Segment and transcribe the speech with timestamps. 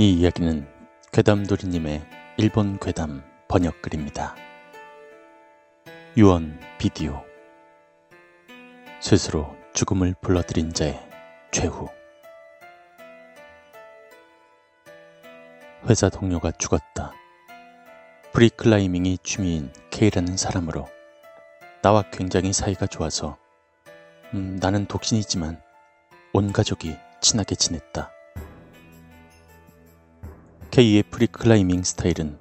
[0.00, 0.66] 이 이야기는
[1.12, 2.02] 괴담돌이님의
[2.38, 4.34] 일본 괴담 번역글입니다.
[6.16, 7.22] 유언 비디오
[9.02, 10.98] 스스로 죽음을 불러들인 자의
[11.50, 11.90] 최후
[15.86, 17.12] 회사 동료가 죽었다.
[18.32, 20.88] 프리클라이밍이 취미인 K라는 사람으로
[21.82, 23.36] 나와 굉장히 사이가 좋아서
[24.32, 25.60] 음, 나는 독신이지만
[26.32, 28.12] 온 가족이 친하게 지냈다.
[30.80, 32.38] K의 프리클라이밍 스타일은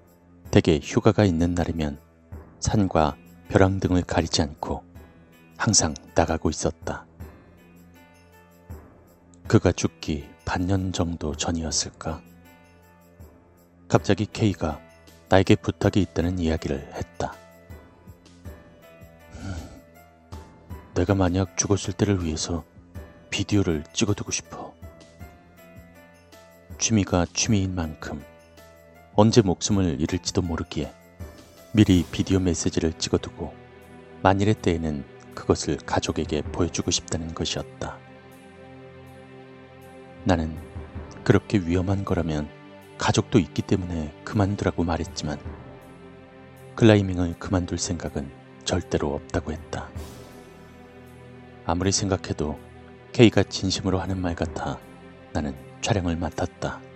[0.49, 1.99] 대개 휴가가 있는 날이면
[2.61, 3.17] 산과
[3.49, 4.81] 벼랑 등을 가리지 않고
[5.57, 7.05] 항상 나가고 있었다.
[9.45, 12.21] 그가 죽기 반년 정도 전이었을까?
[13.89, 14.79] 갑자기 K가
[15.27, 17.35] 나에게 부탁이 있다는 이야기를 했다.
[19.33, 19.53] 음,
[20.93, 22.63] 내가 만약 죽었을 때를 위해서
[23.31, 24.73] 비디오를 찍어두고 싶어.
[26.77, 28.23] 취미가 취미인 만큼
[29.21, 30.93] 언제 목숨을 잃을지도 모르기에
[31.73, 33.53] 미리 비디오 메시지를 찍어두고
[34.21, 35.03] 만일의 때에는
[35.35, 37.97] 그것을 가족에게 보여주고 싶다는 것이었다.
[40.23, 40.55] 나는
[41.25, 42.47] 그렇게 위험한 거라면
[42.97, 45.37] 가족도 있기 때문에 그만두라고 말했지만
[46.75, 48.31] 클라이밍을 그만둘 생각은
[48.63, 49.89] 절대로 없다고 했다.
[51.65, 52.57] 아무리 생각해도
[53.11, 54.79] K가 진심으로 하는 말 같아
[55.33, 56.88] 나는 촬영을 맡았다.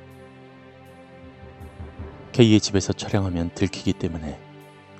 [2.33, 4.39] K의 집에서 촬영하면 들키기 때문에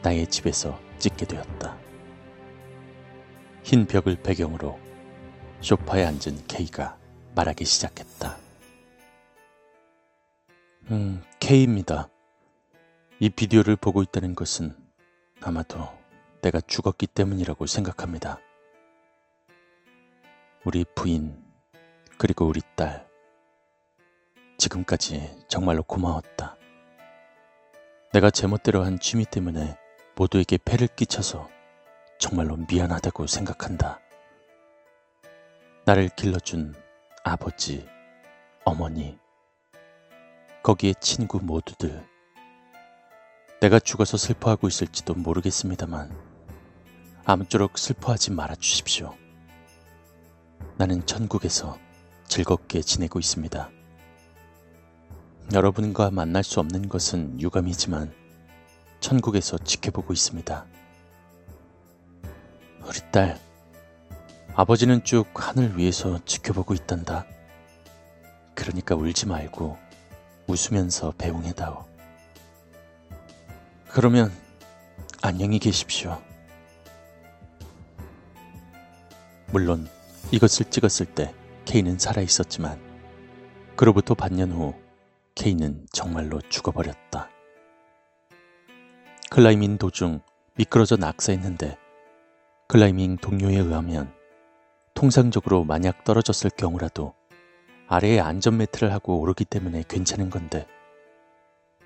[0.04, 1.76] 나의 집에서 찍게 되었다.
[3.64, 4.80] 흰 벽을 배경으로
[5.60, 6.96] 소파에 앉은 K가
[7.34, 8.38] 말하기 시작했다.
[10.92, 12.08] 음, K입니다.
[13.20, 14.76] 이 비디오를 보고 있다는 것은
[15.42, 15.90] 아마도
[16.44, 18.38] 내가 죽었기 때문이라고 생각합니다.
[20.66, 21.44] 우리 부인,
[22.20, 23.08] 그리고 우리 딸.
[24.60, 26.58] 지금까지 정말로 고마웠다.
[28.14, 29.76] 내가 제멋대로 한 취미 때문에
[30.16, 31.50] 모두에게 폐를 끼쳐서
[32.20, 34.00] 정말로 미안하다고 생각한다.
[35.86, 36.76] 나를 길러준
[37.24, 37.88] 아버지,
[38.66, 39.18] 어머니,
[40.62, 42.08] 거기에 친구 모두들.
[43.60, 46.16] 내가 죽어서 슬퍼하고 있을지도 모르겠습니다만,
[47.26, 49.16] 아무쪼록 슬퍼하지 말아 주십시오.
[50.78, 51.80] 나는 천국에서
[52.28, 53.72] 즐겁게 지내고 있습니다.
[55.52, 58.14] 여러분과 만날 수 없는 것은 유감이지만
[59.00, 60.66] 천국에서 지켜보고 있습니다.
[62.86, 63.40] 우리 딸,
[64.56, 67.26] 아버지는 쭉 하늘 위에서 지켜보고 있단다.
[68.56, 69.78] 그러니까 울지 말고
[70.48, 71.86] 웃으면서 배웅해다오.
[73.90, 74.32] 그러면
[75.22, 76.22] 안녕히 계십시오.
[79.52, 79.88] 물론
[80.32, 81.34] 이것을 찍었을 때
[81.66, 82.80] 케이는 살아 있었지만
[83.76, 84.74] 그로부터 반년 후
[85.36, 87.30] 케이는 정말로 죽어버렸다.
[89.32, 90.22] 클라이밍 도중
[90.56, 91.78] 미끄러져 낙사했는데
[92.68, 94.14] 클라이밍 동료에 의하면
[94.94, 97.16] 통상적으로 만약 떨어졌을 경우라도
[97.88, 100.68] 아래에 안전 매트를 하고 오르기 때문에 괜찮은 건데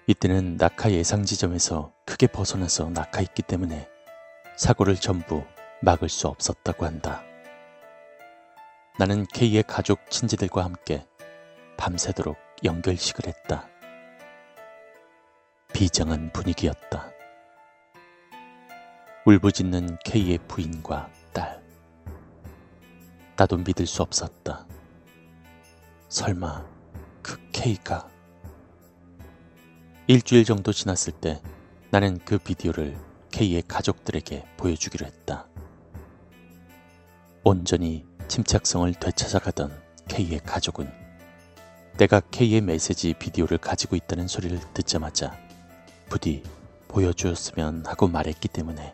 [0.08, 3.88] 이때는 낙하 예상 지점에서 크게 벗어나서 낙하했기 때문에
[4.58, 5.44] 사고를 전부
[5.82, 7.24] 막을 수 없었다고 한다.
[9.00, 11.06] 나는 K의 가족 친지들과 함께
[11.78, 13.68] 밤새도록 연결식을 했다.
[15.74, 17.12] 비장한 분위기였다.
[19.26, 21.64] 울부짖는 K의 부인과 딸.
[23.36, 24.66] 나도 믿을 수 없었다.
[26.10, 26.66] 설마
[27.22, 28.10] 그 K가
[30.08, 31.42] 일주일 정도 지났을 때
[31.92, 32.98] 나는 그 비디오를
[33.30, 35.48] K의 가족들에게 보여주기로 했다.
[37.44, 41.07] 온전히 침착성을 되찾아가던 K의 가족은
[41.98, 45.36] 내가 K의 메시지 비디오를 가지고 있다는 소리를 듣자마자
[46.10, 46.44] 부디
[46.88, 48.94] 보여주었으면 하고 말했기 때문에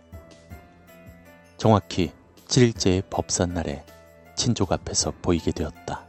[1.57, 2.13] 정확히
[2.47, 3.83] 7일째의 법산 날에
[4.37, 6.05] 친족 앞에서 보이게 되었다.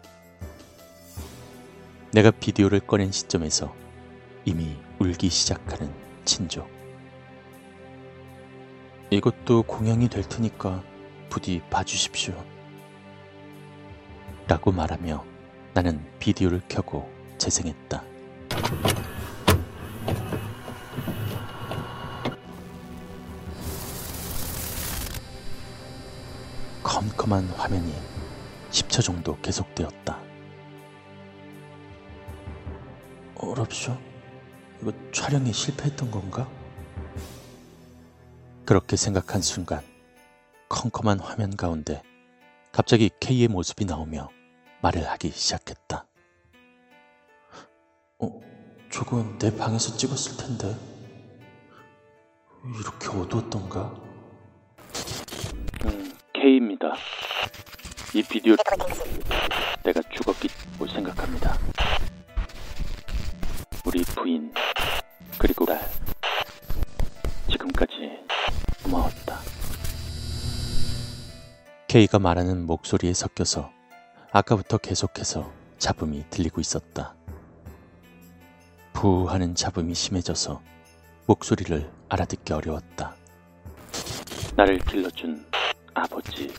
[2.13, 3.75] 내가 비디오를 꺼낸 시점에서
[4.45, 5.93] 이미 울기 시작하는
[6.25, 6.71] 친족.
[9.11, 10.85] 이것도 공양이 될 테니까
[11.29, 12.35] 부디 봐주십시오.
[14.47, 15.34] 라고 말하며
[15.75, 18.05] 나는 비디오를 켜고 재생했다.
[26.85, 27.93] 컴컴한 화면이
[28.71, 30.17] 10초 정도 계속되었다.
[33.35, 33.99] 어랍쇼?
[34.81, 36.49] 이거 촬영에 실패했던 건가?
[38.65, 39.83] 그렇게 생각한 순간
[40.69, 42.01] 컴컴한 화면 가운데
[42.71, 44.29] 갑자기 K의 모습이 나오며
[44.85, 46.07] 말을 하기 시작했다.
[48.19, 48.41] 어,
[48.93, 50.77] 저건 내 방에서 찍었을 텐데.
[52.79, 53.95] 이렇게 어두웠던가?
[55.87, 56.95] 음, K입니다.
[58.15, 58.57] 이 비디오
[59.85, 61.59] 내가 죽었기고 생각합니다.
[63.87, 64.53] 우리 부인
[65.39, 65.81] 그리고 날
[67.51, 68.19] 지금까지
[68.83, 69.39] 고마웠다.
[71.89, 73.84] K가 말하는 목소리에 섞여서
[74.37, 75.49] 아까부터 계속해서
[75.79, 77.15] 잡음이 들리고 있었다.
[78.93, 80.61] 부 하는 잡음이 심해져서
[81.27, 83.15] 목소리를 알아듣기 어려웠다.
[84.57, 85.47] 나를 길러준
[85.95, 86.53] 아버지,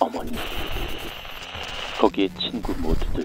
[0.00, 0.32] 어머니,
[2.00, 3.24] 거기에 친구 모두들.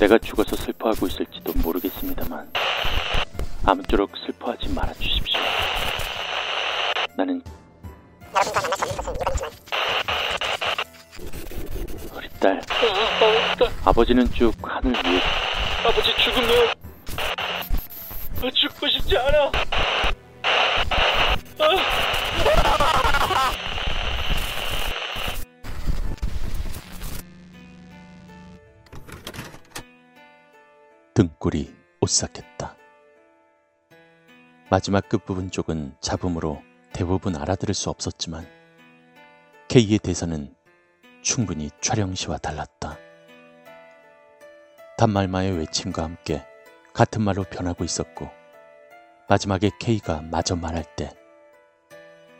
[0.00, 2.52] 내가 죽어서 슬퍼하고 있을지도 모르겠습니다만
[3.64, 5.38] 아무쪼록 슬퍼하지 말아 주십시오.
[7.16, 7.40] 나는
[8.34, 9.31] 우리
[12.42, 12.60] 딸
[13.84, 15.20] 아버지는 쭉 하늘 위에
[15.86, 16.68] 아버지 죽으면
[18.42, 19.52] 아, 죽고 싶지 않아.
[31.14, 32.74] 등골이 오싹했다.
[34.68, 36.60] 마지막 끝부분 쪽은 잡음으로
[36.92, 38.48] 대부분 알아들을 수 없었지만
[39.68, 40.52] K의 대사는
[41.22, 42.98] 충분히 촬영 시와 달랐다.
[44.98, 46.44] 단말마의 외침과 함께
[46.92, 48.28] 같은 말로 변하고 있었고
[49.28, 51.12] 마지막에 K가 마저 말할 때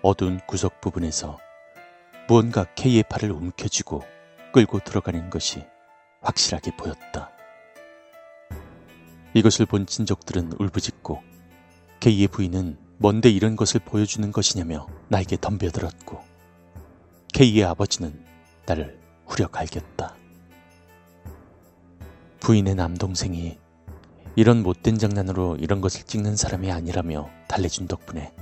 [0.02, 1.38] 어두운 구석 부분에서
[2.28, 4.02] 무언가 K의 팔을 움켜쥐고
[4.52, 5.64] 끌고 들어가는 것이
[6.20, 7.30] 확실하게 보였다.
[9.32, 11.22] 이것을 본 친족들은 울부짖고
[12.00, 16.20] K의 부인은 뭔데 이런 것을 보여주는 것이냐며 나에게 덤벼들었고
[17.32, 18.31] K의 아버지는
[18.66, 20.14] 나를 후려 갈겼다.
[22.40, 23.58] 부인의 남동생이
[24.34, 28.32] 이런 못된 장난으로 이런 것을 찍는 사람이 아니라며 달래준 덕분에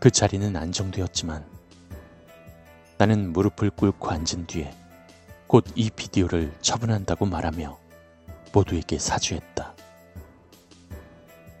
[0.00, 1.44] 그 자리는 안정되었지만
[2.98, 4.74] 나는 무릎을 꿇고 앉은 뒤에
[5.46, 7.78] 곧 이 비디오를 처분한다고 말하며
[8.52, 9.74] 모두에게 사죄했다.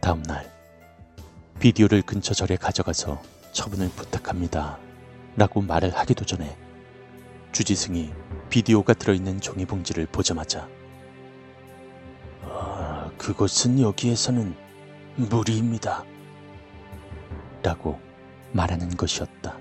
[0.00, 0.50] 다음 날
[1.60, 3.22] 비디오를 근처 절에 가져가서
[3.52, 4.78] 처분을 부탁합니다.
[5.36, 6.56] 라고 말을 하기도 전에
[7.52, 8.12] 주지승이
[8.48, 10.68] 비디오가 들어있는 종이봉지를 보자마자
[12.42, 14.54] 아, 그것은 여기에서는
[15.16, 16.04] 무리입니다.
[17.62, 18.00] 라고
[18.52, 19.56] 말하는 것이었다.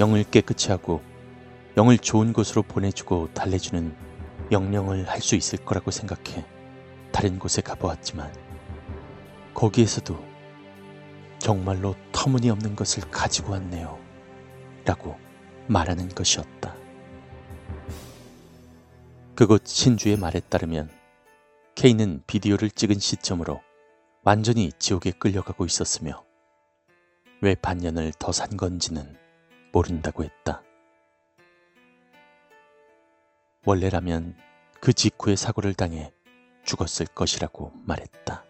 [0.00, 1.02] 영을 깨끗이 하고
[1.76, 3.94] 영을 좋은 곳으로 보내주고 달래주는
[4.50, 6.44] 명령을 할 수 있을 거라고 생각해
[7.12, 8.32] 다른 곳에 가보았지만
[9.54, 10.18] 거기에서도
[11.38, 13.98] 정말로 터무니없는 것을 가지고 왔네요.
[14.84, 15.16] 라고
[15.70, 16.74] 말하는 것이었다.
[19.36, 20.90] 그곳 신주의 말에 따르면
[21.76, 23.60] K는 비디오를 찍은 시점으로
[24.24, 26.24] 완전히 지옥에 끌려가고 있었으며
[27.40, 29.16] 왜 반년을 더 산 건지는
[29.72, 30.62] 모른다고 했다.
[33.64, 34.36] 원래라면
[34.80, 36.12] 그 직후에 사고를 당해
[36.64, 38.44] 죽었을 것이라고 말했다.